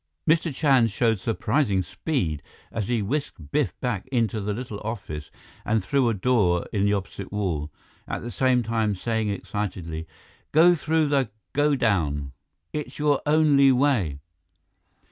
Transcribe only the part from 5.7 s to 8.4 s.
through a door in the opposite wall, at the